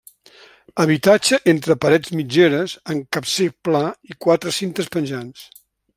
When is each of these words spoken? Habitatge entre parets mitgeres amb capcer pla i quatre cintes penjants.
Habitatge 0.83 1.39
entre 1.51 1.75
parets 1.85 2.13
mitgeres 2.21 2.73
amb 2.95 3.07
capcer 3.19 3.47
pla 3.69 3.83
i 4.13 4.19
quatre 4.27 4.55
cintes 4.61 4.91
penjants. 4.97 5.45